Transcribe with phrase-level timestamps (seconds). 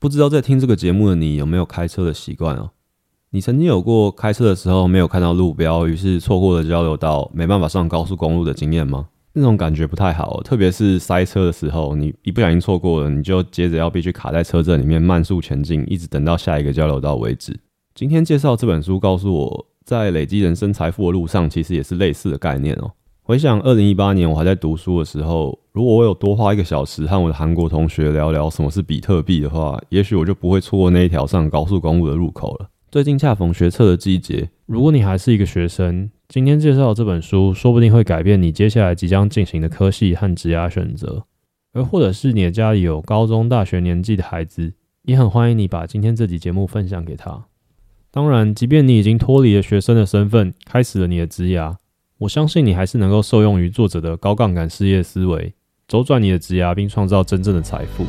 [0.00, 2.70] 不知道在听这个节目的你有没有开车的习惯哦？
[3.32, 9.08] 你曾经有过开车的时候没有看到路标，于是错过了交流道，没办法上高速公路的经验吗？
[9.34, 17.60] 那种感觉不太好，特别是塞车的时候，你一不小心错过了，你就接着要必须卡在车阵里面慢速前进，一直等到下一个交流道为止。
[17.94, 22.90] 今天介绍这本书，告诉我在累积人生财富的路上，其实也是类似的概念哦。
[23.30, 32.68] 回想二零一八年我还在读书的时候，如果我有多花一个小时和我的韩国同学聊聊什么是比特币的话，也许我就不会错过那一条上高速公路的入口了。
[32.90, 41.24] 最近恰逢学测的季节，如果你还是一个学生，今天介绍这本书说不定会改变你接下来即将进行的科系和职业选择。
[41.72, 47.44] 而或者是你的家里有高中、大学年纪的孩子，也很欢迎你把今天这集节目分享给他。
[48.10, 51.76] 当然，即便你已经脱离了学生的身份，开始了你的职涯。
[52.20, 55.54] 我相信你还是能够受用于作者的高杠杆事业思维，
[55.88, 58.04] 周转你的职涯，并创造真正的财富。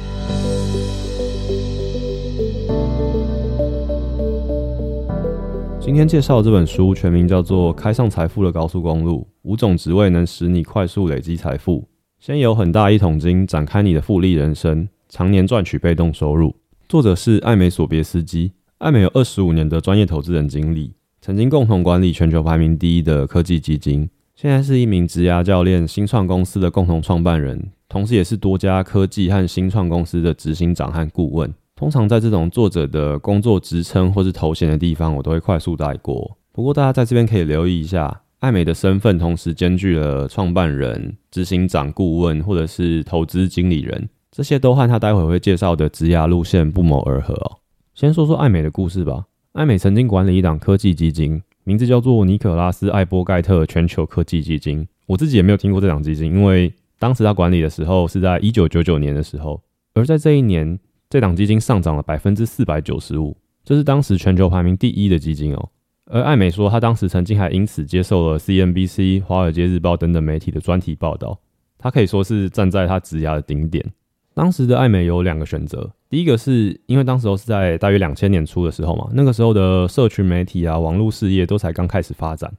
[5.79, 11.79] 今天介绍的这本书全名叫做《开上财富的高速公路：五种职位能使你快速累积财富》，
[12.19, 16.53] 先有很大一桶金，展开你的复利人生，常年赚取被动收入。
[16.89, 20.95] 作者是艾美索别斯基，艾美有二十五年的专业投资人经历。
[21.23, 31.53] 曾经共同管理全球排名第一的科技基金，现在是一名职涯教练、新创公司的共同创办人，同时也是多家科技和新创公司的执行长和顾问。
[31.75, 36.39] 通常在这种作者的工作职称或是头衔的地方，我都会快速带过。
[36.51, 47.59] 不过大家在这边可以留意一下，艾美的身份同时兼具了创办人、执行长、顾问或者是投资经理人，这些都和他待会会介绍的职涯路线不谋而合哦。
[47.93, 49.25] 先说说艾美的故事吧。
[49.53, 54.87] 艾美曾经管理一档科技基金，名字叫做尼可拉斯·艾波盖特全球科技基金。
[55.07, 59.61] 我自己也没有听过这档基金，因为当时他管理的时候是在一九九九年的时候。
[59.93, 60.79] 而在这一年，
[61.09, 63.35] 这档基金上涨了百分之四百九十五，
[63.65, 65.69] 这是当时全球排名第一的基金哦。
[66.05, 71.37] 而艾美说，他当时曾经还因此接受了 CNBC、华尔街日报等等媒体的专题报道。
[71.77, 73.85] 他可以说是站在他职涯的顶点。
[74.33, 82.51] 当时的艾美有两个选择，第一个是因为当时候是在大约两千年初的时候嘛，那个时候的社群媒体啊、网络事业都才刚开始发展，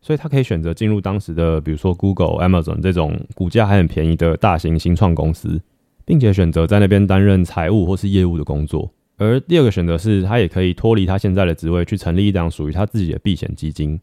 [0.00, 5.60] 所以他可以选择进入当时的比如说 Google、Amazon 这种股价还很便宜的大型新创公司，
[6.06, 8.90] 并且选择在那边担任财务或是业务的工作。
[9.18, 14.00] 而第二个选择是他也可以脱离他现在的职位，去成立一档属于他自己的避险基金。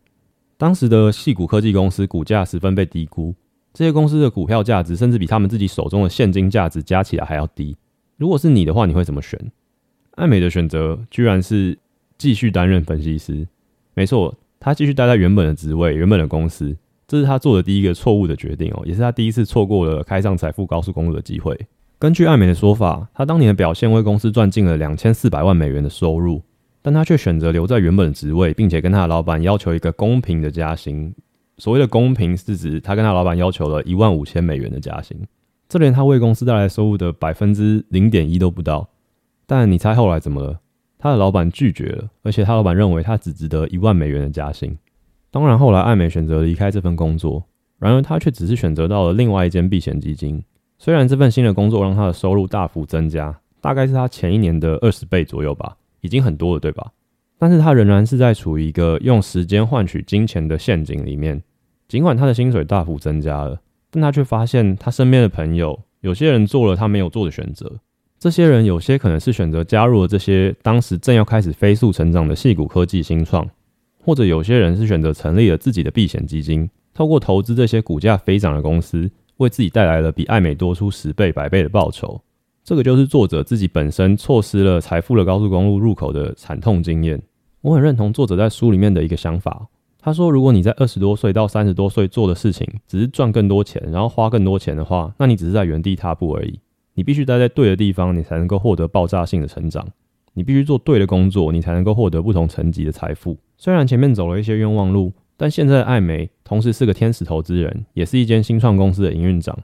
[0.57, 3.33] 当时的矽谷科技公司股价十分被低估。
[3.73, 7.75] 这些公司的股票价值甚至比他们自己手中的现金价值加起来还要低。
[8.21, 9.51] 如果是你的话，你会怎么选？
[10.11, 11.75] 艾美的选择居然是
[12.19, 13.47] 继续担任分析师。
[13.95, 16.77] 没错，他继续待在原本的职位、原本的公司。
[17.07, 21.59] 这是他做的第一个错误的决定哦，也是他第一次错过了开上财富高速公路的机会。
[21.97, 26.43] 根据艾美的说法，他当年的表现为公司赚进了两千四百万美元的收入，
[26.83, 31.11] 但他却选择留在原本的职位，并且跟他的老板要求一个公平的加薪。
[31.57, 35.17] 所谓的公平是指他跟他老板要求了一万五千美元的加薪，
[35.71, 38.89] 这连他为公司带来收入的百分之零点一都不到。
[39.47, 40.59] 但你猜后来怎么了？
[40.99, 44.77] 他的老板拒绝了，而且他老板认为他只值得一万美元的加薪。
[45.29, 47.45] 当然，后来艾美选择离开这份工作，
[47.79, 50.43] 然而他却只是选择到了另外一间避险基金。
[50.77, 56.91] 虽然这份新的工作让他的收入大幅增加，大概是他前一年的二十倍左右吧，已经很多了，对吧？
[57.39, 61.41] 但是他仍然是在处于一个用时间换取金钱的陷阱里面。
[61.88, 63.61] 尽管他的薪水大幅增加了，
[63.91, 67.79] 但他却发现他身边的朋友，有些人做了他没有做的选择。
[68.18, 73.47] 这些人有些可能是选择加入了这些当时正要开始飞速成长的细谷科技新创，
[74.03, 82.22] 或者有些人是选择成立了自己的避险基金，透过投资这些股价飞涨的公司，为自己带来了比艾美多出十倍、百倍的报酬。
[82.63, 87.19] 这个就是作者自己本身错失了财富的高速公路入口的惨痛经验。
[87.62, 89.68] 我很认同作者在书里面的一个想法。
[90.03, 96.59] 他说：“如果你在二十多岁到三十多岁做的事情只是赚更多钱，然后花更多钱的话，那你只是在原地踏步而已。
[96.95, 99.88] 你必须待在对的地方，你才能够获得爆炸性的成长。
[100.34, 103.38] 你必须做对的工作，你才能够获得不同层级的财富。
[103.57, 109.56] 虽然前面走了一些冤枉路，但现在的艾美同时是个天使投资人，也是一间新创公司的营运长。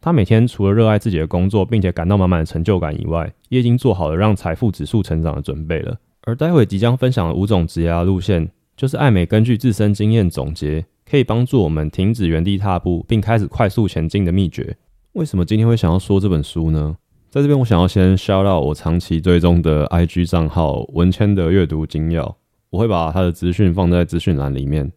[0.00, 5.96] 他每天除了热爱自己的工作，并且感到满满的成就感以外，也已经做好了让财富指数成长的准备了。
[6.22, 14.76] 而待会即将分享的五种职业路线。”就是艾美根据自身经验总结，可以帮助我们停止原地踏步，并开始快速前进的秘诀。
[15.14, 16.96] 为什么今天会想要说这本书呢？
[17.28, 22.36] 在这边，我想要先 shout out 我长期追踪的 IG 账号文谦的阅读精要，
[22.70, 24.92] 我会把他的资讯放在资讯栏里面。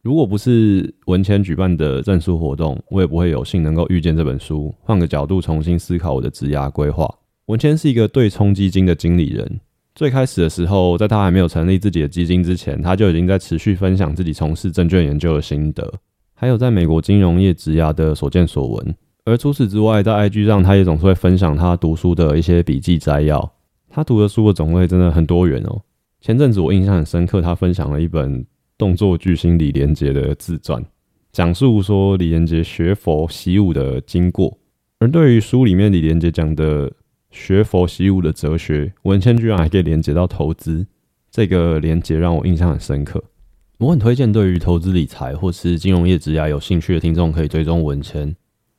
[0.00, 7.12] 如果不是文谦举办的证书活动，我也不会有幸能够遇见这本书，换个角度重新思考我的职涯规划。
[7.46, 9.58] 文谦是一个对冲基金的经理人。
[9.98, 15.92] 最开始的时候，在他还没有成立自己的基金之前，他就已经在持续分享自己从事证券研究的心得，
[16.34, 18.94] 还有在美国金融业职涯的所见所闻。
[19.24, 23.52] 而除此之外，在 IG 上，他也总是会分享他读书的一些笔记摘要。
[23.90, 25.82] 他读的书的种类真的很多元哦。
[26.20, 28.46] 前阵子我印象很深刻，他分享了一本
[28.78, 30.80] 动作巨星李连杰的自传，
[31.32, 34.56] 讲述说李连杰学佛习武的经过。
[35.00, 36.88] 而对于书里面李连杰讲的
[37.30, 40.86] 学佛习武的哲学，文谦居然还可以连接到投资，
[41.30, 43.22] 这个连接让我印象很深刻。
[43.78, 48.34] 我很推荐对于投资理财或是金融业职涯有兴趣的听众可以追踪文谦。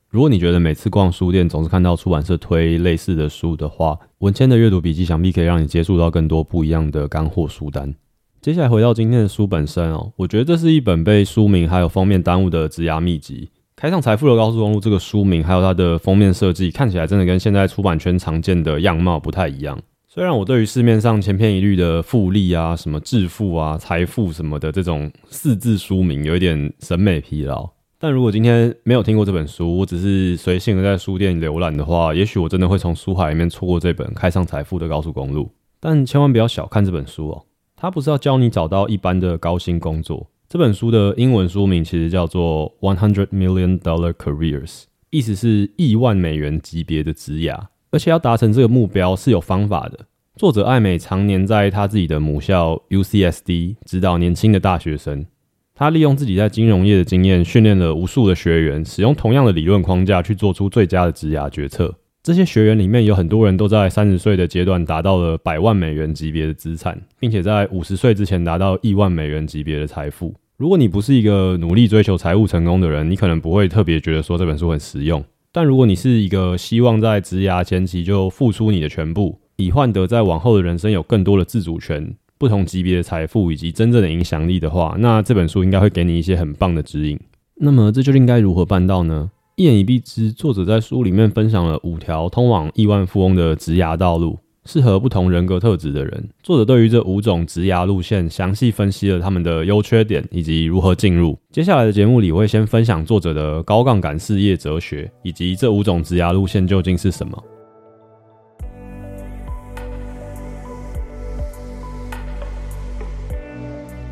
[0.10, 7.94] 如果你觉得每次逛书店总是看到出版社推类似的书的话，文谦的阅读笔记想必可以让你接触到更多不一样的干货书单。
[8.42, 13.50] 接下来回到今天的书本身哦，我觉得这是一本被书名还有封面耽误的职涯秘籍。
[13.80, 19.80] 开上财富的高速公路这个书名，还有它的封面设计，看起来真的跟现在出版圈常见的样貌不太一样。
[20.06, 35.46] 虽然我对于市面上千篇一律的复利啊、什么致富啊、财富什么的这种四字书名有一点审美疲劳，但如果今天没有听过这本书，我只是随性的在书店浏览的话，也许我真的会从书海里面错过这本《开上财富的高速公路》。
[35.80, 37.46] 但千万不要小看这本书哦，
[37.78, 40.28] 它不是要教你找到一般的高薪工作。
[40.52, 44.66] 这本书的英文书名其实叫做《One Hundred Million Dollar Careers》，
[45.12, 50.08] 意思是亿万美元级别的职涯，而且要达成这个目标是有方法的。
[50.38, 55.28] 作者艾美常年在他自己的母校 UCSD 指导年轻的大学生，
[55.76, 61.94] 他利用自己在金融业的经验，训练了无数的学员，使用同样的理论框架去做出最佳的职涯决策。
[62.22, 70.36] 这些学员里面有很多人都在三十岁的阶段达到了百万美元级别的资产，并且在五十岁之前达到亿万美元级别的财富。
[70.58, 75.24] 如果你不是一个努力追求财务成功的人，你可能不会特别觉得说这本书很实用。
[75.54, 87.18] 但如果你是一个希望在职涯前期就付出你的全部，以换得在往后的人生有更多的自主权、不同级别的财富以及真正的影响力的话，那这本书应该会给你一些很棒的指引。
[87.56, 89.32] 那么这究竟该如何办到呢？
[89.60, 96.30] 一言以蔽之，作者在书里面分享了五条通往亿万富翁的职涯道路，适合不同人格特质的人。
[96.42, 101.38] 作者对于这五种职涯路线详细分析了他们的优缺点以及如何进入。
[101.52, 107.44] 接下来的节目里，我会先分享作者的高杠杆事业哲学，以及这五种职涯路线究竟是什么。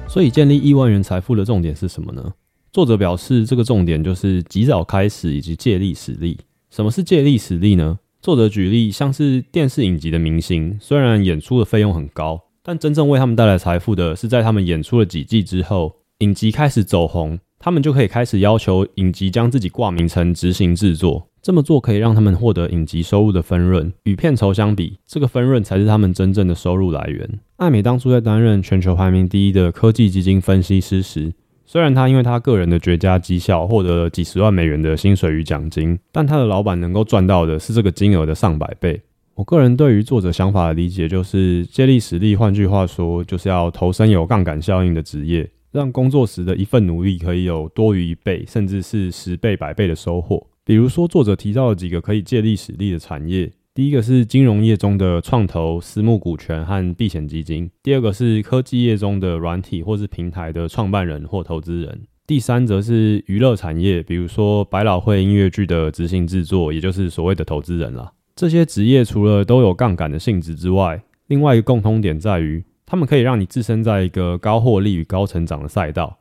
[0.09, 2.33] 所以，建立亿万元财富的重点是什么呢？
[2.77, 6.37] 作者表示，这个重点就是及早开始以及借力使力。
[6.69, 7.97] 什么是借力使力呢？
[8.21, 21.27] 作者举例，像是电视影集的明星，虽然演出的费用很高，但真正为他们带来财富的是在他们演出了几季之后，影集开始走红，他们就可以开始要求影集将自己挂名成执行制作。
[21.41, 27.27] 这么做可以让他们获得影集收入的分润，与片酬相比，这个分润才是他们真正的收入来源。
[27.55, 31.33] 艾美当初在担任全球排名第一的科技基金分析师时，
[31.69, 39.01] 虽然他因为他个人的绝佳绩效获得了几十万美元的薪水与奖金，但他的老板能够赚到的是这个金额的上百倍。
[39.35, 50.47] 我个人对于作者想法的理解就是借力使力，换句话说，就是要投身有杠杆效应的职业，让工作时的一份努力可以有多于一倍，甚至是十倍、百倍的收获。
[50.63, 53.51] 比如说，作者提到了几个可以借力使力的产业。
[53.77, 68.11] 第一个是金融业中的创投、私募股权和避险基金；第二个是科技业中的软体或是平台的创办人或投资人；第三则是娱乐产业，比如说百老汇音乐剧的执行制作，也就是所谓的投资人啦。
[68.35, 76.17] 这些职业除了都有杠杆的性质之外，另外一个共通点在于，他们可以让你置身在一个高获利与高成长的赛道。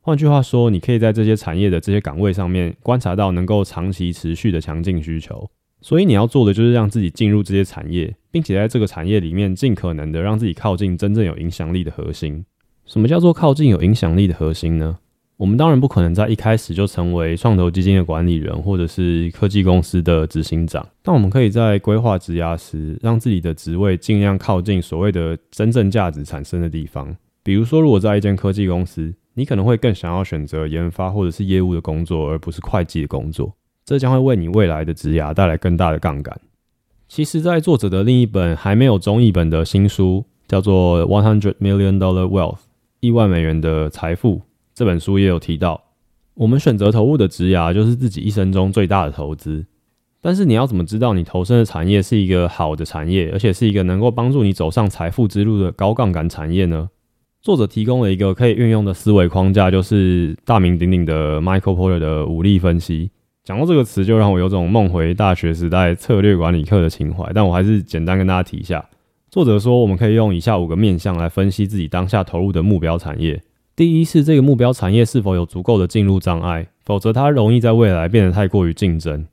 [0.00, 5.50] 换句话说，你可以在这些产业的这些岗位上面观察到能够长期持续的强劲需求。
[5.84, 12.42] 所以你要做的就是让自己进入这些产业，并且在这个产业里面尽可能的让自己靠近真正有影响力的核心。
[12.86, 14.96] 什么叫做靠近有影响力的核心呢？
[15.36, 20.88] 我们当然不可能在一开始就成为创投基金的管理人，或者是科技公司的执行长。
[21.02, 27.14] 但我们可以在规划职涯时，让自己的职位尽量靠近所谓的真正价值产生的地方。
[27.42, 33.54] 比如说，如果在一间科技公司，你可能会更想要选择研发或者是业务的工作，而不是会计的工作。
[33.84, 36.40] 这将会为你未来的职涯带来更大的杠杆。
[37.06, 42.54] 其实，在作者的另一本还没有中译本的新书，叫做《One Hundred Million Dollar Wealth》
[43.00, 44.42] （亿万美元的财富）
[44.74, 45.82] 这本书也有提到，
[46.34, 49.66] 我们选择投入的职涯就是自己一生中最大的投资。
[50.22, 56.88] 但是，你要怎么知道你投身的产业是一个好的产业，而且是一个能够帮助你走上财富之路的高杠杆产业呢？
[57.42, 63.10] 作者提供了一个可以运用的思维框架，就是大名鼎鼎的 Michael Porter 的五力分析。
[63.44, 67.30] 讲到这个词，就让我有种梦回大学时代策略管理课的情怀。
[67.34, 68.88] 但我还是简单跟大家提一下，
[69.30, 73.42] 作者说我们可以用以下五个面向来分析自己当下投入的目标产业。
[73.76, 79.26] 第一是这个目标产业是否有足够的进入障碍，否则它容易在未来变得太过于竞争。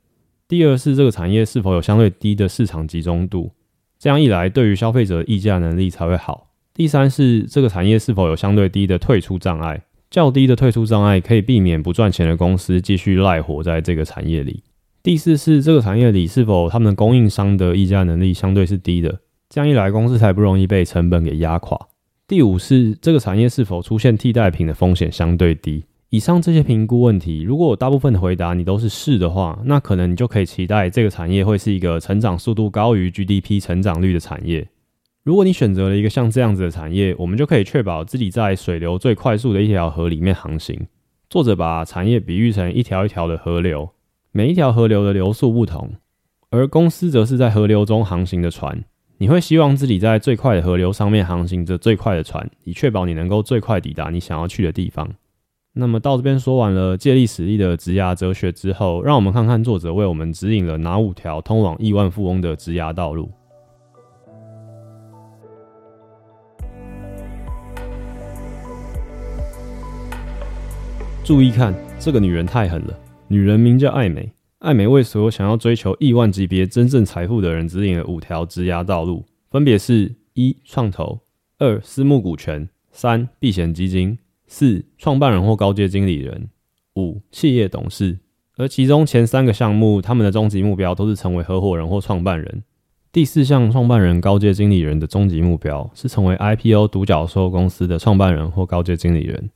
[0.46, 3.52] 第二是这个产业是否有相对低的市场集中度，
[3.98, 6.48] 这样一来对于消费者的议价能力才会好。
[6.74, 9.80] 第三是这个产业是否有相对低的退出障碍，
[10.12, 14.62] 较低的退出障碍可以避免不赚钱的公司继续赖活在这个产业里。
[15.02, 21.88] 第四是这个产业里是否他们供应商的议价能力相对是低的，这样一来公司才不容易被成本给压垮。
[22.28, 25.86] 第五是这个产业是否出现替代品的风险相对低。
[26.10, 34.68] 以上这些评估问题，如果我大部分的回答你都是是的话，那可能你就可以期待这个产业会是一个成长速度高于 GDP 成长率的产业。
[35.24, 40.88] 如果你选择了一个像这样子的产业，我们就可以确保自己在水流最快速的一条河里面航行。
[41.30, 43.90] 作者把产业比喻成一条一条的河流，
[44.32, 45.92] 每一条河流的流速不同，
[46.50, 48.82] 而公司则是在河流中航行的船。
[49.18, 55.08] 你会希望自己在最快的河流上面航行着最快的船，以确保你能够最快抵达你想要去的地方。
[55.74, 63.30] 那么到这边说完了借力使力的职涯哲学之后，让我们看看作者为我们指引了哪五条通往亿万富翁的职涯道路。
[71.24, 72.98] 注意看，这个女人太狠了，
[73.28, 74.28] 女人名叫艾美。
[74.58, 81.20] 艾美为所有想要追求亿万级别真正财富的人指引了五条职涯道路，分别是：一、创投；
[81.58, 84.16] 二、私募股权；三、避险基金；
[84.48, 86.48] 四、创办人或高阶经理人；
[86.96, 88.18] 五、企业董事。
[88.56, 92.64] 而其中前三个项目，他们的终极目标都是成为合伙人或创办人。
[93.12, 99.50] 第四项创办人、高阶经理人的终极目标是成为 IPO 独角兽公司的创办人或高阶经理人。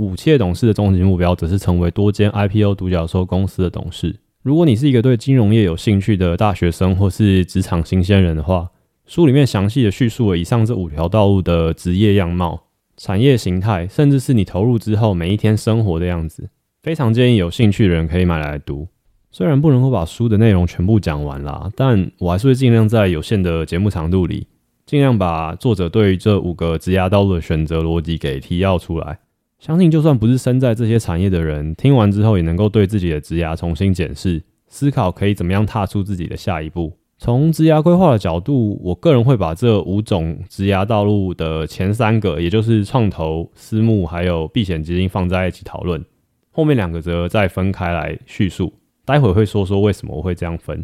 [0.00, 4.16] 五、企业董事的终极目标则是成为多间 IPO 独角兽公司的董事。
[4.42, 8.70] 如果你是一个对金融业有兴趣的大学生或是职场新鲜人的话，
[9.06, 12.62] 书里面详细的叙述了以上这五条道路的职业样貌、
[12.96, 16.48] 产业形态，甚至是你投入之后每一天生活的样子。
[16.82, 18.88] 非常建议有兴趣的人可以买来读。
[19.30, 24.46] 虽然不能够把书的内容全部讲完啦，但我还是会尽量在有限的节目长度里，
[24.86, 29.18] 尽量把作者对于这五个职业道路的选择逻辑给提要出来。
[29.60, 36.90] 相信就算不是身在这些产业的人，听完之后也能够对自己的职涯重新检视，思考可以怎么样踏出自己的下一步。
[37.18, 46.02] 从职涯规划的角度，我个人会把这五种职涯道路的前三个，也就是创投、私募还有避险基金放在一起讨论，
[46.50, 48.72] 后面两个则再分开来叙述。
[49.04, 50.82] 待会会说说为什么我会这样分。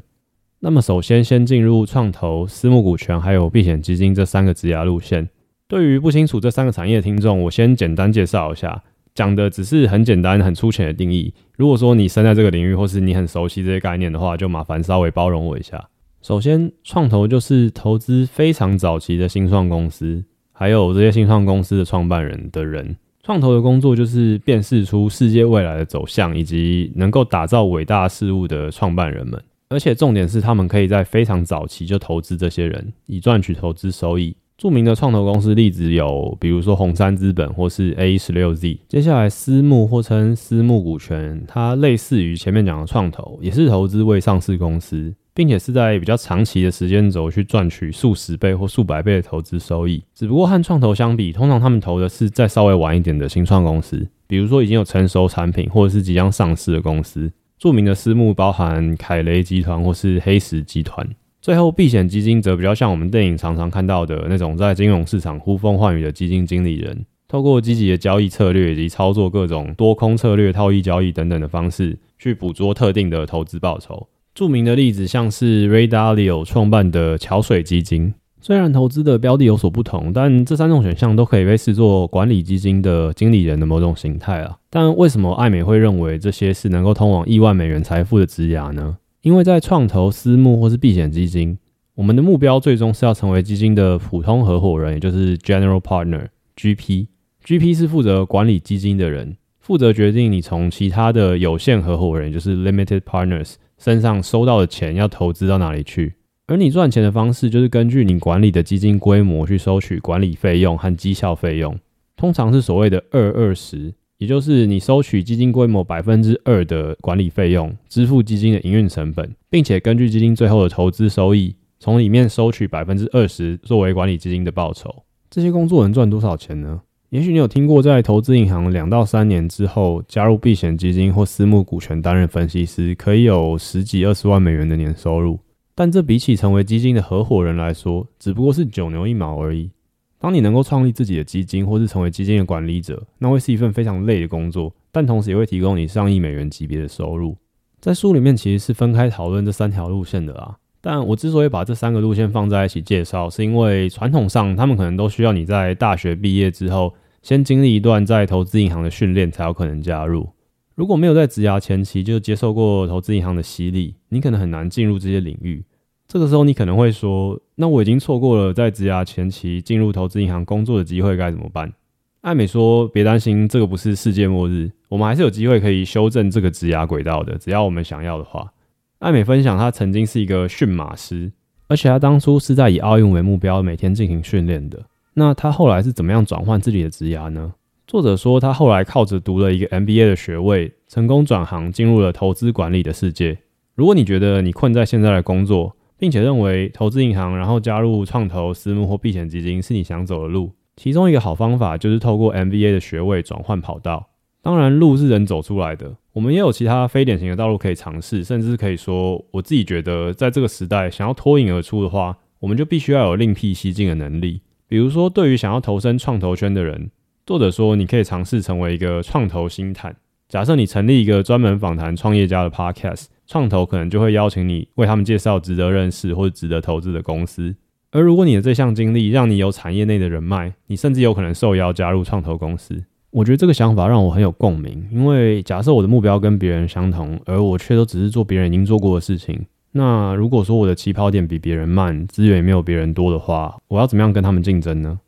[0.61, 5.26] 那么首先先进入创投、私募股权还有避险基金这三个职涯路线。
[5.69, 11.35] 对于不清楚这三个产业的听众，我先简单介绍一下，讲的只是很简单、很粗浅的定义。
[11.57, 15.89] 如果说你身在这个领域，或是你很熟悉这些概念的话，就麻烦稍微包容我一下。
[16.23, 22.97] 首先，创投就是投资非常早期的新创公司，还有这些新创公司的创办人的人。
[23.25, 29.43] 创投的工作就是辨识出世界未来的走向，以及能够打造伟大事物的创办人们。
[29.69, 34.37] 而且重点是，他们可以在非常早期就投资这些人，以赚取投资收益。
[34.57, 38.81] 著名的创投公司例子有，比如说红杉资本或是 A 十六 Z。
[38.89, 50.03] 接下来，私募或称私募股权，它类似于前面讲的创投，也是投资未上市公司，并且是在比较长期的时间轴去赚取数十倍或数百倍的投资收益。
[50.15, 57.31] 只不过和创投相比，通常他们投的是再稍微晚一点的新创公司，比如说已经有成熟产品或者是即将上市的公司。
[57.59, 61.07] 著名的私募包含凯雷集团或是黑石集团。
[61.47, 74.09] 最后，避险基金则比较像我们电影常常看到的那种在金融市场呼风唤雨的基金经理人，透过积极的交易策略以及操作各种多空策略、套利交易等等的方式，去捕捉特定的投资报酬。
[74.35, 78.12] 著名的例子像是 Ray Dalio 创办的桥水基金。
[78.41, 84.57] 虽然投资的标的有所不同，但这三种选项都可以被视作管理基金的经理人的某种形态啊。
[84.69, 88.97] 但为什么艾美会认为这些是能够通往亿万美元财富的职涯呢？
[89.26, 91.59] 因为在创投、私募或是避险基金，
[91.97, 97.09] 我们的目标最终是要成为基金的普通合伙人，也就是 General Partner (GP)。
[97.45, 106.14] GP 是负责管理基金的人，负责决定你从其他的有限合伙人，就是 Limited Partners 身上收到的钱要投资到哪里去。
[106.47, 111.76] 而你赚钱的方式就是根据你管理的基金规模去收取管理费用和绩效费用，
[112.16, 113.92] 通常是所谓的二二十。
[114.19, 125.03] 也就是你收取基金规模百分之二的管理费用，支付基金的营运成本，并且根据基金最后的投资收益，从里面收取百分之二十作为管理基金的报酬。
[125.29, 126.81] 这些工作能赚多少钱呢？
[127.11, 135.39] 也许你有听过，在投资银行两到三年之后加入避险基金或私募股权担任分析师，可以有十几二十万美元的年收入。
[135.75, 139.71] 但这比起成为基金的合伙人来说，只不过是九牛一毛而已。
[140.19, 147.37] 当你能够创立自己的基金，或是成为基金的管理者，那会是一份非常累的工作，但同时也会提供你上亿美元级别的收入。
[147.81, 150.57] 在书里面其实是分开讨论这三条路线的啦。
[150.81, 160.29] 但我之所以把这三个路线放在一起介绍，是因为传统上他们可能都需要你在大学毕业之后，先经历一段在投资银行的训练，才有可能加入。
[160.77, 165.65] 如果没有在职涯前期就接受过投资银行的洗礼，你可能很难进入这些领域。
[166.07, 171.73] 这个时候你可能会说，那我已经错过了在职涯前期进入投资银行工作的机会，该怎么办？
[172.21, 178.53] 艾美说，别担心，这个不是世界末日，我们还是有机会可以修正这个职涯轨道的，只要我们想要的话。
[178.99, 181.33] 艾美分享，她曾经是一个驯马师，
[181.69, 184.85] 而且她当初是在以奥运为目标，每天进行训练的。
[185.15, 187.55] 那她后来是怎么样转换自己的职涯呢？
[187.87, 193.39] 作者说，她后来靠着读了一个 MBA 的学位，成功转行进入了投资管理的世界。
[193.75, 204.09] 如果你觉得你困在现在的工作，并且认为投资银行，然后加入创投、私募或避险基金是你想走的路，其中一个好方法就是透过 MBA 的学位转换跑道。
[204.43, 205.97] 当然，路是人走出来的。
[206.12, 214.41] 我们也有其他非典型的道路可以尝试，甚至可以说，我自己觉得，在这个时代，想要脱颖而出的话，我们就必须要有另辟蹊径的能力。
[214.69, 216.91] 比如说，对于想要投身创投圈的人，
[217.26, 219.97] 作者说，你可以尝试成为一个创投星探。
[220.29, 227.54] 假设你成立一个专门访谈创业家的 Podcast，创投可能就会邀请你为他们介绍值得认识或者值得投资的公司。
[227.90, 232.85] 而如果你的这项经历让你有产业内的人脉，你甚至有可能受邀加入创投公司。
[233.11, 245.00] 我觉得这个想法让我很有共鸣，因为假设我的目标跟别人相同，而我却都只是做别人已经做过的事情，那如果说我的起跑点比别人慢，资源也没有别人多的话，我要怎么样跟他们竞争呢？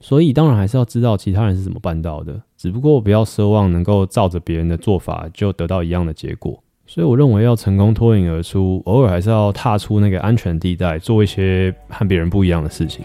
[0.00, 6.63] 所以当然还是要知道其他人是怎么办到的，只不过不要奢望能够照着别人的做法就得到一样的结果。
[6.86, 13.04] 所以我认为要成功脱颖而出，偶尔还是要踏出那个安全地带，做一些和别人不一样的事情。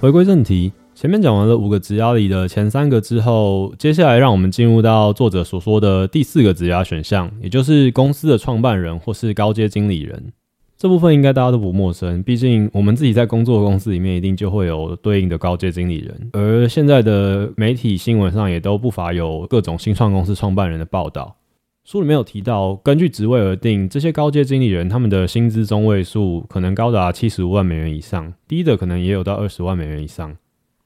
[0.00, 10.32] 回归正题，前面讲完了五个职涯里的前三个之后，接下来让我们进入到作者所说的第四个职涯选项，也就是公司的创办人或是高阶经理人。
[10.80, 21.36] 这部分应该大家都不陌生，毕竟我们自己在工作的公司里面一定就会有对应的高阶经理人，而现在的媒体新闻上也都不乏有各种新创公司创办人的报道。
[21.84, 30.34] 书里面有提到，根据职位而定，这些高阶经理人他们的薪资中位数可能高达七十五万美元以上，低的可能也有到二十万美元以上。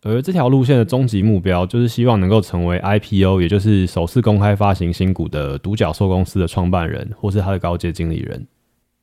[0.02, 8.44] 而这条路线的终极目标，就是希望能够成为 IPO，也就是首次公开发行新股的独角兽公司的创办人，或是他的高阶经理人。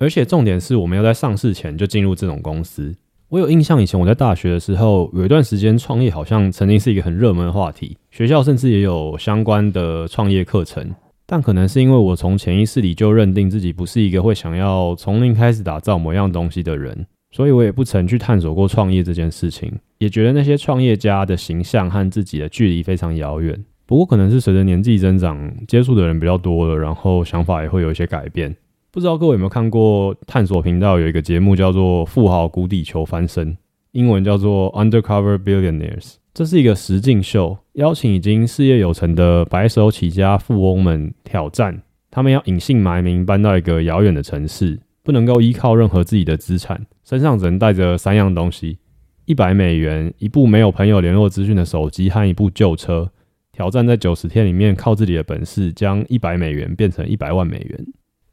[0.01, 2.91] 而且重点是我们要在上市前就进入这种公司。
[3.29, 10.89] 我有印象，以前我在大学的时候，有一段时间创业好像曾经是一个很热门的话题，学校甚至也有相关的创业课程。
[11.27, 23.63] 但可能是因为我从潜意识里就认定自己不是一个会想要从零开始打造某样东西的人，所以我也不曾去探索过创业这件事情，也觉得那些创业家的形象和自己的距离非常遥远。
[23.85, 28.55] 不过可能是随着年纪增长，接触的人比较多了，然后想法也会有一些改变。
[28.93, 33.53] 不知道各位有没有看过探索频道有一个节目叫做《富豪谷底求翻身》，
[33.93, 36.15] 英文叫做 Undercover Billionaires。
[36.33, 41.81] 这是一个实境秀，邀请已经事业有成的白手起家富翁们挑战。
[42.09, 48.77] 他们要隐姓埋名搬到一个遥远的城市，不能够依靠任何自己的资产，身上只能带着三样东西：
[49.23, 53.09] 一百美元、一部没有朋友联络资讯的手机和一部旧车。
[53.53, 57.85] 挑战在九十天里面靠自己的本事将一百美元变成一百万美元。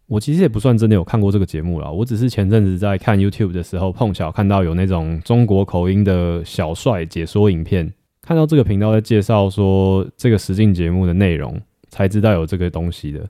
[0.09, 7.93] 我其实也不算真的有看过这个节目啦，我只是前阵子在看 YouTube 的时候碰巧看到有那种中国口音的小帅解说影片，
[8.23, 13.29] 看到这个频道在介绍说这个实境节目的内容，才知道有这个东西的。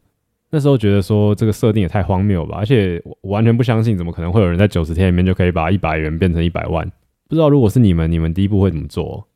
[0.51, 6.89] 那时候觉得说这个设定也太荒谬吧，而且我完全不相信，怎么可能会有人在九十天里面就可以把一百元变成一百万？
[7.29, 9.27] 不知道如果是你们，你们第一步会怎么做？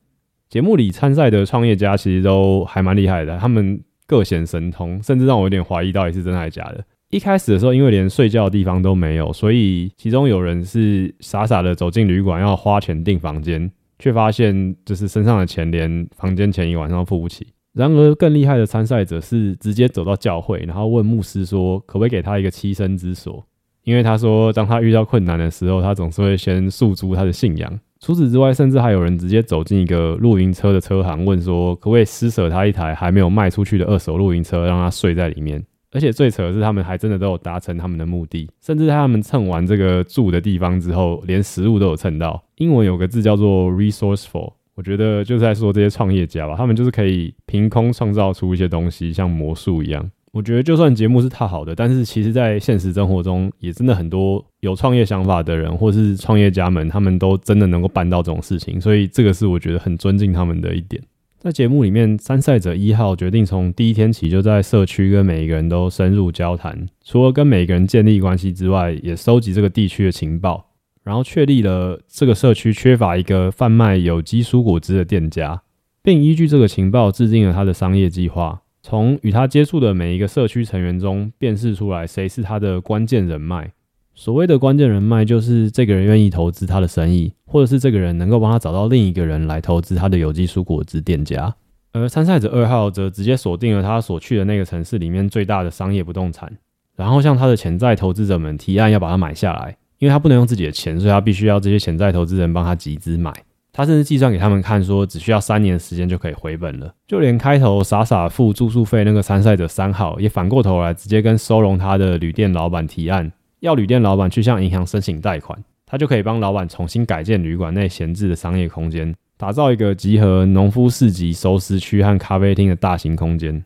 [0.48, 6.84] 节目里参赛的创业家其实都还蛮厉害的，他们各显神通，甚至让我有点怀疑到底是真的还是假的。
[7.12, 17.46] 一开始的时候，因为连睡觉的地方都没有，所以其中有人是傻傻的走进旅馆要花钱订房间，却发现就是身上的钱连房间前一晚上都付不起。
[17.74, 23.44] 然而更厉害的参赛者是直接走到教会，然后问牧师说可不可以给他一个栖身之所，
[23.84, 27.78] 因为他说当他遇到困难的时候，他总是会先诉诸他的信仰。
[28.00, 35.62] 除此之外，甚至还有人直接走进一个露营车的车行，问说可不可以施舍他一台还没有卖出去的二手露营车，让他睡在里面。
[35.92, 42.42] 而且最扯的是，他们还真的都有达成他们的目的，甚至他们蹭完这个住的地方之后，连食物都有蹭到。
[42.56, 50.10] 英文有个字叫做 resourceful，我觉得就是在说这些创业家吧，他们就是可以凭空创造出一些东西，像魔术一样。
[50.32, 61.02] 我觉得就算节目是套好的，但是其实在现实生活中，也真的很多有创业想法的人，或是创业家们，他们都真的能够办到这种事情，所以这个是我觉得很尊敬他们的一点。
[61.42, 70.66] 在节目里面，参赛者一号决定从第一天起就在社区跟每一个人都深入交谈，除了跟每个人建立关系之外，也收集这个地区的情报，
[71.02, 75.62] 然后确立了这个社区缺乏一个贩卖有机蔬果汁的店家，
[76.00, 78.62] 并依据这个情报制定了他的商业计划。
[78.80, 83.72] 从与他接触的每一个社区成员中辨识出来谁是他的关键人脉。
[84.14, 91.54] 所谓的关键人脉，就是这个人愿意投资他的生意，或者是这个人能够帮他找到另一个人来投资他的有机蔬果汁店家。
[91.92, 96.50] 而参赛者二号则直接锁定了他所去的那个城市里面最大的商业不动产，
[96.96, 103.32] 然后向他的潜在投资者们提案要把它买下来，因为他不能用自己的钱，所以他必须要这些潜在投资人帮他集资买。
[103.74, 106.94] 他甚至计算给他们看，说只需要三年的时间就可以回本了。
[107.08, 113.32] 就连开头傻傻付住宿费那个参赛者三号，也反过头来直接跟收容他的旅店老板提案。
[113.62, 123.64] 要旅店老板去向银行申请贷款，他就可以帮老板重新改建旅馆内闲置的商业空间，打造一个集合农夫市集、熟食区和咖啡厅的大型空间。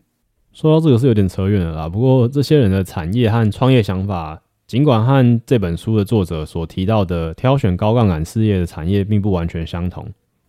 [0.53, 10.07] 说到这个是有点扯远了啦，不过这些人的产业和创业想法，尽管和这本书的作者所提到的挑选高杠杆事业的产业并不完全相同，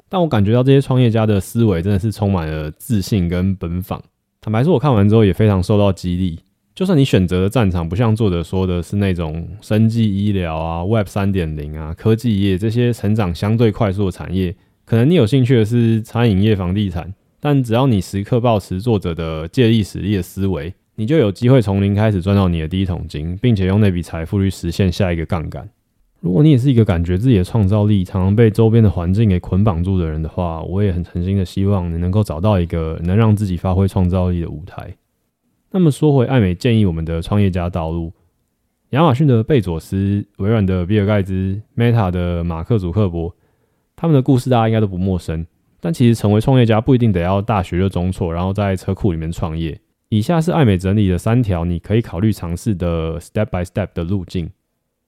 [0.09, 4.03] 但我感觉到这些创业家的思维真的是充满了自信跟奔放。
[4.41, 6.37] 坦白说，我看完之后也非常受到激励。
[6.77, 25.67] 就算你选择的战场不像作者说的是那种生技医疗啊、Web 三点零啊、科技业这些成长相对快速的产业，可能你有兴趣的是餐饮业、房地产，但只要你时刻保持作者的借力使力的思维，你就有机会从零开始赚到你的第一桶金，并且用那笔财富去实现下一个杠杆。
[26.19, 34.95] 如果你也是一个感觉自己的创造力常常被周边的环境给捆绑住的人的话，我也很诚心的希望你能够找到一个能让自己发挥创造力的舞台。
[35.71, 38.13] 那么说回艾美建议我们的创业家道路，
[38.91, 43.35] 亚马逊的贝佐斯、微软的比尔盖茨、Meta 的马克祖克伯，
[43.95, 45.45] 他们的故事大家应该都不陌生。
[45.79, 49.79] 但其实成为创业家不一定得要大学就中辍，然后在车库里面创业。
[50.09, 54.49] 以下是艾美整理的三条你可以考虑尝试的 step by step 的路径。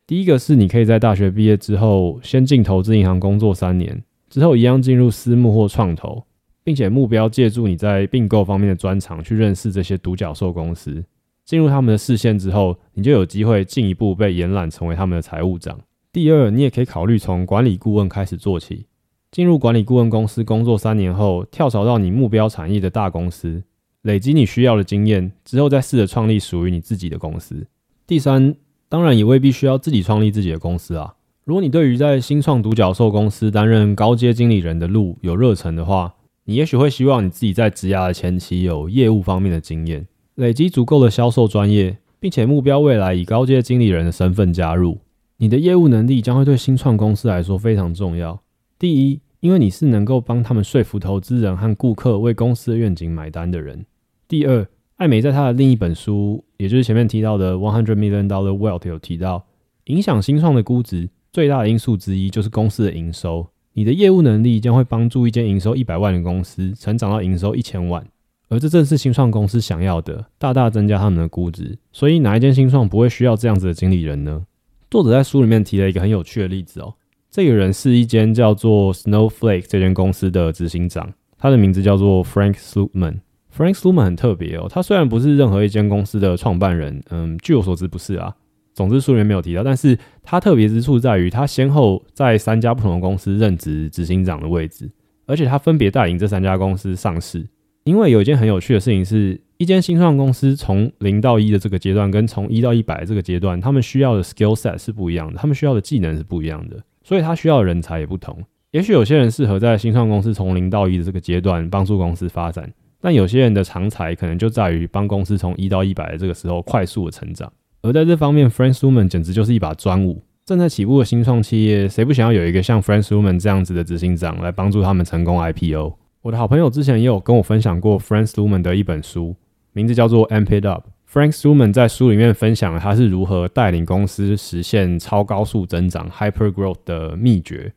[0.05, 6.25] 第一个是你可以在大学毕业之后，先进投资银行工作三年，之后一样进入私募或创投。
[6.69, 11.03] 并且目标借助你在并购方面的专长去认识这些独角兽公司，
[11.43, 15.79] 进入他们的视线之后，你就有机会进一步被延揽成为他们的财务长。
[16.13, 18.85] 第二，你也可以考虑从管理顾问开始做起，
[19.31, 23.63] 进入管理顾问公司工作三年后，跳槽到你目标产业的大公司，
[24.03, 27.65] 累积你需要的经验之后，再试着创立属于你自己的公司。
[28.05, 28.53] 第三，
[28.87, 31.15] 当然也未必需要自己创立自己的公司啊。
[31.45, 36.13] 如果你对于在新创独角兽公司担任高阶经理人的路有热忱的话，
[36.49, 44.97] 你也许会希望你自己在职涯的前期有业务方面的经验，累积足够的销售专业，并且目标未来以高阶经理人的身份加入。
[45.37, 48.41] 你的业务能力将会对新创公司来说非常重要。
[48.79, 53.85] 第一，因为你是能够帮他们说服投资人和顾客为公司的愿景买单的人。
[54.27, 59.45] 第二，艾美在他的另一本书，也就是前面提到的《One Hundred Million Dollar Wealth》有提到，
[59.83, 63.45] 影响新创的估值最大的因素之一就是公司的营收。
[63.73, 68.05] 你的业务能力将会帮助一间营收一百万的公司成长到营收一千万，
[68.49, 71.77] 而这正是新创公司想要的，大大增加他们的估值。
[71.91, 74.45] 所以，哪一间新创不会需要这样子的经理人呢？
[74.89, 76.95] 作者在书里面提了一个很有趣的例子哦，
[77.29, 83.19] 这个人是一间叫做 Snowflake 这间公司的执行长，他的名字叫做 Frank Slootman。
[83.55, 88.35] Frank Slootman 很特别哦，他虽然不是任何一间公司的创办人，嗯，据我所知不是啊。
[88.79, 94.89] 总之书里面没有提到，但是他特别之处在于，他先后在三家不同的公司任职执行长的位置，
[95.25, 97.45] 而且他分别带领这三家公司上市。
[97.83, 108.41] 因为有一件很有趣的事情是，一间新创公司从零到一的这个阶段，跟从一到一百这个阶段，他们需要的 skill set 是不一样的，他们需要的技能是不一样的，所以他需要的人才也不同。
[108.71, 117.51] 也许有些人适合在新创公司从零到一的这个阶段帮助公司发展，但有些人的长才可能就在于帮公司从一到一百的这个时候快速的成长。
[117.81, 120.21] 而在这方面，Frank Suman 简直就是一把专武。
[120.45, 125.93] 正在起步的新创企业，谁不想要有一个像 Frank Suman 这样子的执行长来帮助他们成功 IPO？
[126.23, 129.35] 我的好朋友之前也有跟我分享过 Frank Suman 的一本书，
[129.71, 130.87] 名字叫做《Amp It Up》。
[131.11, 137.71] Frank Suman 在书里面分享了他是如何带领公司实现超高速增长 （Hyper Growth） 的秘诀。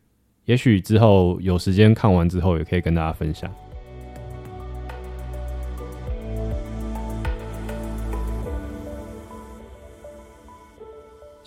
[0.46, 3.48] 也许之后有时间看完之后，也可以跟大家分享。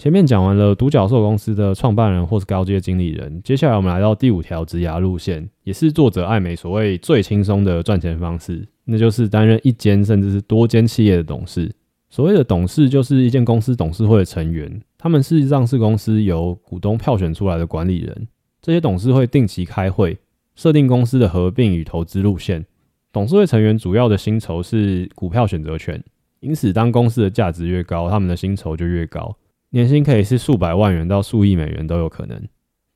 [0.06, 11.74] 前面讲完了独角兽公司的创办人或是高阶经理人，接下来我们来到第五条职涯路线，也是作者艾美所谓最轻松的赚钱方式，那就是担任一间甚至是多间企业的董事。
[12.12, 18.28] 所谓的董事，就是一间公司董事会的成员，他们是上市公司由股东票选出来的管理人。
[18.62, 20.16] 这些董事会定期开会，
[20.54, 22.64] 设定公司的合并与投资路线。
[23.12, 26.00] 董事会成员主要的薪酬是股票选择权，
[26.42, 29.36] 因此当公司的价值越高，他们的薪酬就越高。
[29.76, 32.42] 年薪可以是数百万元到数亿美元都有可能。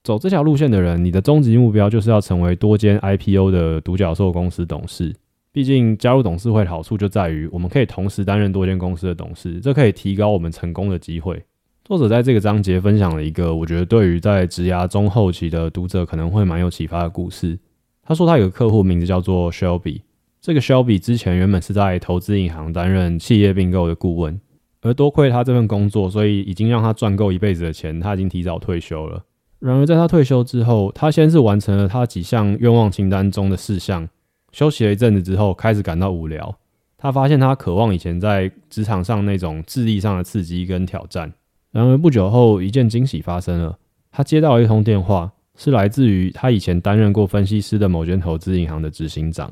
[0.02, 5.14] 走这条路线的人，你的终极目标就是要成为多间 IPO 的独角兽公司董事。
[5.52, 11.44] 毕竟加入董事会的好处就在于，我们可以同时担任多间公司的董事，这可以提高我们成功的机会。
[11.84, 17.60] 作者在这个章节分享了一个我觉得对于在职涯中后期的读者可能会蛮有启发的故事。
[18.04, 20.00] 他说他有个客户名字叫做 Shelby，
[20.40, 24.40] 这个 Shelby 之前原本是在投资银行担任企业并购的顾问。
[24.82, 29.24] 而多亏他这份工作，所以已经让他赚够一辈子的钱，他已经提早退休了。
[29.60, 34.08] 然而，在他退休之后，他先是完成了他几项愿望清单中的事项，
[34.54, 36.58] 休息了一阵子之后，开始感到无聊。
[36.98, 41.34] 他发现他渴望以前在职场上那种智力上的刺激跟挑战。
[41.72, 43.78] 然而不久后，一件惊喜发生了。
[44.12, 49.52] 他接到了一通电话，是来自于他以前担任过分析师的某间投资银行的执行长。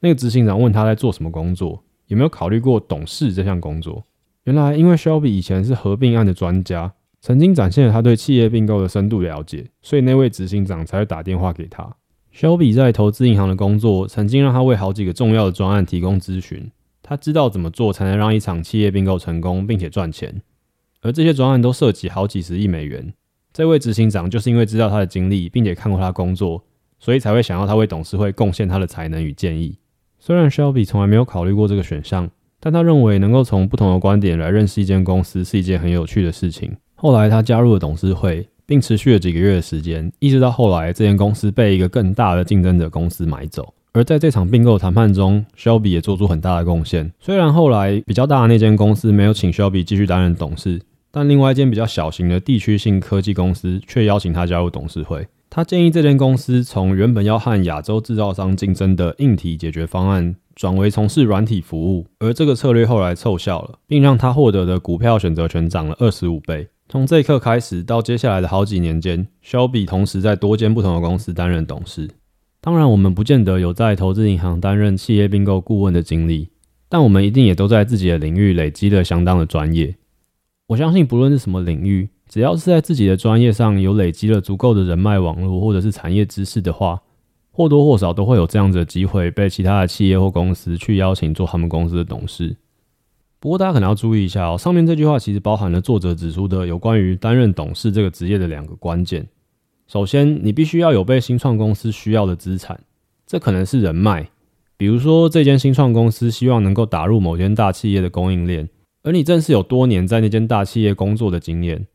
[0.00, 4.04] 那个执行长问他在做什么工作，有没有考虑过董事这项工作。
[4.48, 11.94] 原来，因为 Shelby 以前是合并案的专家，曾经展现了他对企业并购的深度了解，所以那位执行长才会打电话给他。
[12.34, 16.70] Shelby 在投资银行的工作，曾经让他为好几个重要的专案提供咨询。
[17.02, 20.40] 他知道怎么做才能让一场企业并购成功，并且赚钱。
[21.02, 23.12] 而这些专案都涉及好几十亿美元。
[23.52, 26.64] 这位执行长就是因为知道他的经历，并且看过他工作，
[26.98, 29.76] 所以才会想要他为董事会贡献他的才能与建议。
[30.18, 32.30] 虽然 Shelby 从来没有考虑过这个选项。
[32.60, 36.76] 但他认为能够从不同的观点来认识一间公司是一件很有趣的事情。
[36.94, 43.72] 后来他加入了董事会，并持续了几个月的时间，一直到后来这间公司被一个更大的竞争者公司买走。
[43.92, 47.10] 而在这场并购谈判中，Shelby 也做出很大的贡献。
[47.18, 55.26] 虽然后来比较大的那间公司没有请 Shelby 继续担任董事，但另外一间比较小型的地区性科技公司却邀请他加入董事会。
[55.50, 66.68] 他建议这间公司从原本要和亚洲制造商竞争的硬体解决方案，转为从事软体服务，而这个策略后来凑效了，并让他获得的股票选择权涨了二十五倍。
[66.90, 72.08] 从这一刻开始到接下来的好几年间，Shelby 同时在多间不同的公司担任董事。
[72.60, 76.48] 当然，我们不见得有在投资银行担任企业并购顾问的经历，
[76.88, 79.94] 但我们一定也都在自己的领域累积了相当的专业。
[80.68, 87.00] 我相信，不论是什么领域，只要是在自己的专业上有累积了足够的人脉网络或者是产业知识的话，
[87.50, 92.56] 或多或少都会有这样子的机会，被其他的企业或公司去邀请做他们公司的董事。
[93.40, 99.26] 不过大家可能要注意一下哦，上面这句话其实包含了作者指出的有关于担任董事这个职业的两个关键。
[99.86, 102.78] 首先，你必须要有被新创公司需要的资产，
[103.26, 104.28] 这可能是人脉，
[104.76, 108.68] 比如说这间新创公司希望能够打入某间大企业的供应链，
[109.02, 111.86] 而你正是有多年在那间大企业工作的经验，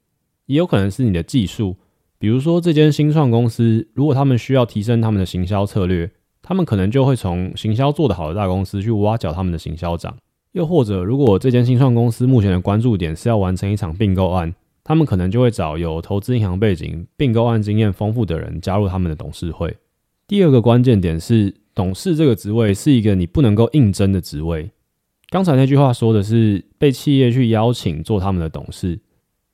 [0.46, 1.76] 也有可能是你的技术。
[2.18, 6.10] 比如说，这间新创公司，如果他们需要提升他们的行销策略，
[6.42, 10.16] 他们可能就会从行销做得好的大公司去挖角他们的行销长。
[10.54, 14.54] 又或者，如果这间新创公司目前的关注点是要完成一场并购案，
[14.84, 19.76] 他们可能就会找有投资银行背景、并购案经验丰富的人加入他们的董事会。
[20.28, 24.70] 第二个关键点是，董事这个职位是一个你不能够应征的职位。
[25.30, 29.00] 刚才那句话说的是被企业去邀请做他们的董事。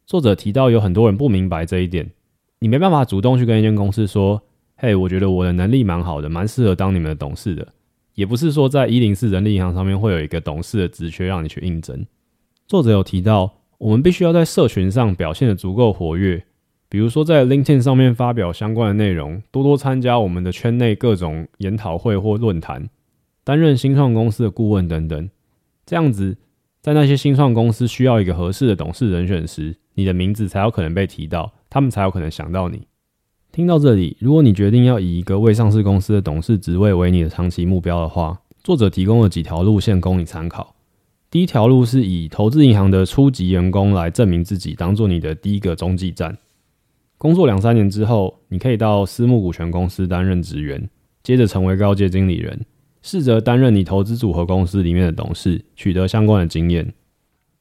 [0.10, 2.10] 作者提到有很多人不明白这一点。
[2.58, 4.42] 你没办法主动去跟一间公司说
[4.76, 7.68] ：“嘿，我觉得我的能力蛮好的，蛮适合当你们的董事的。”
[8.16, 12.04] 也不是说在一零四人力银行上面会有一个董事的职缺让你去应征。
[12.66, 16.44] 作者有提到，我们必须要在社群上表现得足够活跃，
[16.90, 22.90] 比如说在 LinkedIn 上面发表相关的内容，多多参加我们的圈内各种研讨会或论坛，
[23.44, 25.30] 担任新创公司的顾问等等。
[25.86, 26.36] 这样子，
[26.82, 31.52] 在那些新创公司需要一个合适的董事人选时，你的名字才有可能被提到。
[31.70, 32.88] 他们才有可能想到你。
[33.52, 40.76] 听到这里，如果你决定要以一个未上市公司的董事职位为你的长期目标的话，作者提供了几条路线供你参考。
[41.30, 46.38] 第一条路是以投资银行的初级员工来证明自己，当做你的第一个中继站。
[47.20, 50.90] 工作两三年之后，你可以到私募股权公司担任职员，
[51.22, 52.66] 接着成为高阶经理人，
[53.04, 56.94] 试着担任你投资组合公司里面的董事，取得相关的经验。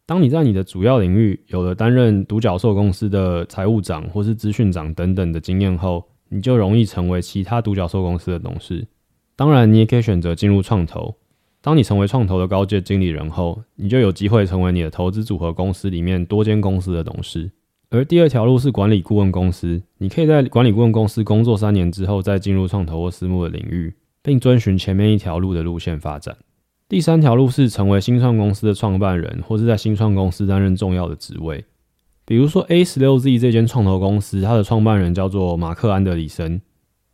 [0.09, 8.89] 当你在你的主要领域有了担任独角兽公司的财务长或是资讯长等等的经验后，你就容易成为其他独角兽公司的董事。
[9.37, 11.15] 当然，你也可以选择进入创投。
[11.61, 17.51] 当你成为创投的高阶经理人后，你就有机会成为你的投资组合公司里面多间公司的董事。
[17.91, 26.35] 而第二条路是管理顾问公司，你可以在管理顾问公司工作三年之后，再进入创投或私募的领域，并遵循前面一条路的路线发展。
[26.89, 31.63] 第三条路是成为新创公司的创办人，或是在新创公司担任重要的职位。
[32.25, 36.63] 比如说 A 十六 Z 这间创投公司，它的创办人叫做马克安德里森。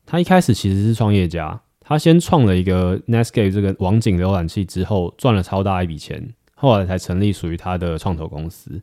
[0.07, 8.83] 他一开始其实是创业家，他先创了一个 Netscape 这个网景浏览器之后，赚了超大一笔钱，后来才成立属于他的创投公司。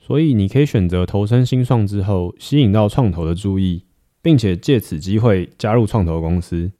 [0.00, 3.84] 所以你可以选择投身新创之后，吸引到创投的注意，
[4.20, 6.72] 并且借此机会加入创投公司。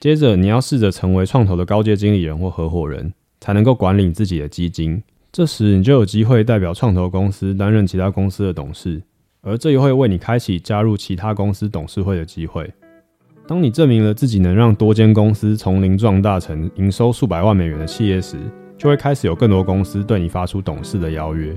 [0.00, 5.02] 接着你要试着成为创投的高阶经理人或合伙人，才能够管理自己的基金。
[5.30, 9.02] 这时，你就有机会代表创投公司担任其他公司的董事，
[9.42, 12.72] 而这也会为你开启加入其他公司董事会的机会。
[13.46, 18.38] 当你证明了自己能让多间公司从零壮大成营收数百万美元的企业时，
[18.78, 21.54] 就会开始有更多公司对你发出董事的邀约。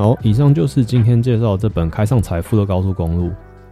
[0.00, 3.28] 好，以上就是今天介绍这本《开上财富的高速公路》。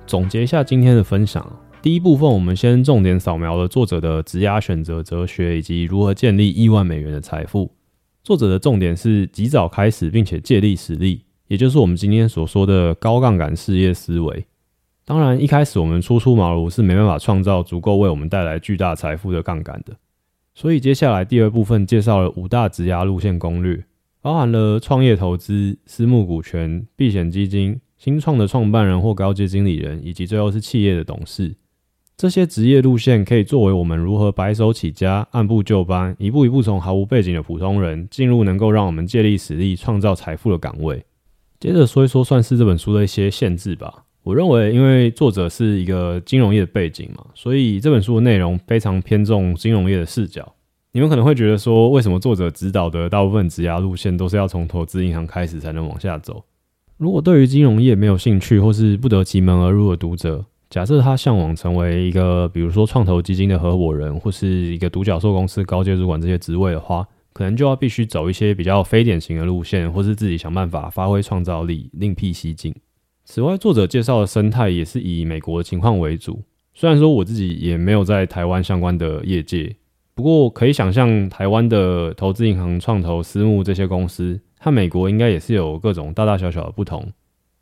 [0.07, 1.43] 总结一下今天的分享，
[1.81, 7.73] 第一部分我们先重点扫描了作者的职涯选择哲学以及如何建立亿万美元的财富。
[8.23, 14.45] 作者的重点是及早开始并且借力使力，也就是我们今天所说的高杠杆事业思维。
[15.07, 19.97] 当然，一开始我们初出茅庐是没办法创造足够为我们带来巨大财富的杠杆的。
[20.55, 23.83] 所以接下来第二部分介绍了五大职涯路线攻略。
[24.29, 31.57] 包含了创业投资、私募股权、避险基金、新创的创办人或高阶经理人，以及最后是企业的董事。
[32.15, 41.03] 这些职业路线可以作为我们如何白手起家、按部就班、一步一步从毫无背景的普通人进入能够让我们借力使力创造财富的岗位。
[41.59, 44.05] 接着说一说，算是这本书的一些限制吧。
[44.25, 50.55] 我认为，因为作者是一个金融业的背景嘛，所以这本书的内容非常偏重金融业的视角。
[50.93, 56.43] 你们可能会觉得说，为什么作者指导的大部分职涯路线都是要从投资银行开始才能往下走？
[56.97, 72.75] 如果对于金融业没有兴趣或是不得其门而入的读者，假设他向往成为一个比如说创投基金的合伙人或是一个独角兽公司高阶主管这些职位的话，可能就要必须走一些比较非典型的路线，或是自己想办法发挥创造力，另辟蹊径。
[73.25, 79.77] 此外，作者介绍的生态也是以美国的情况为主，虽然说我自己也没有在台湾相关的业界。
[80.19, 87.07] 不过可以想象，台湾的投资银行、创投、私募这些公司，和美国应该也是有各种大大小小的不同。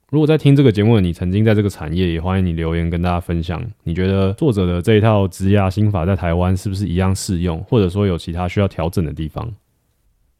[0.09, 9.53] 如果在听这个节目的你曾经在这个产业，也欢迎你留言跟大家分享，你觉得作者的这一套职涯心法在台湾是不是一样适用，或者说有其他需要调整的地方？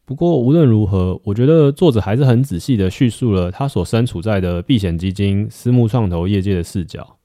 [0.07, 7.16] 不过无论如何，我觉得作者还是很仔细地叙述了他所身处在的避险基金、私募创投业界的视角。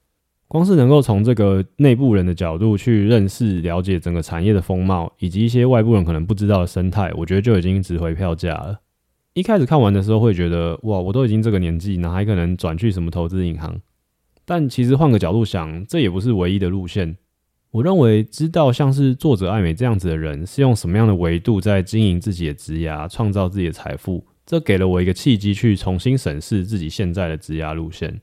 [0.52, 8.78] 光是能够从这个内部人的角度去认识、了解整个产业的风貌，以及一些外部人可能不知道的生态，我觉得就已经值回票价了。
[9.32, 13.80] 一开始看完的时候会觉得，哇，我都已经这个年纪，哪还可能转去什么投资银行？
[14.44, 17.16] 但其实换个角度想，这也不是唯一的路线。
[17.70, 28.20] 我认为，知道像是作者艾美这样子的人是用什么样的维度在经营自己的职涯，创造自己的财富，这给了我一个契机去重新审视自己现在的职涯路线。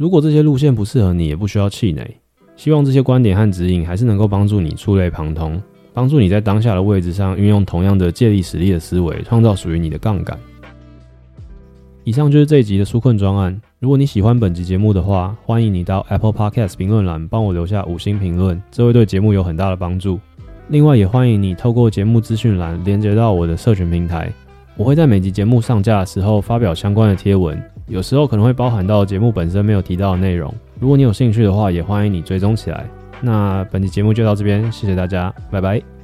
[0.00, 2.16] 如果这些路线不适合你，也不需要气馁。
[2.56, 5.60] 希望这些观点和指引还是能够帮助你触类旁通，
[5.92, 10.38] 帮助你在当下的位置上运用同样的借力使力的思维，创造属于你的杠杆。
[12.02, 13.60] 以上就是这一集的纾困专案。
[13.78, 20.18] 如果你喜欢本集节目的话，欢迎你到 Apple Podcast 评论栏帮我留下五星评论，这会对节目有很大的帮助。
[20.68, 24.32] 另外，也欢迎你透过节目资讯栏连接到我的社群平台，
[24.78, 27.62] 我会在每集节目上架的时候发表相关的贴文。
[27.90, 32.88] 有时候可能会包含到节目本身没有提到的内容，如果你有兴趣的话，也欢迎你追踪起来。
[33.20, 35.99] 那本期节目就到这边，谢谢大家，拜拜。